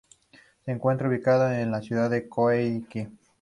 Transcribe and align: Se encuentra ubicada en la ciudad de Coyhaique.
Se 0.65 0.71
encuentra 0.71 1.07
ubicada 1.07 1.61
en 1.61 1.69
la 1.69 1.79
ciudad 1.83 2.09
de 2.09 2.27
Coyhaique. 2.27 3.07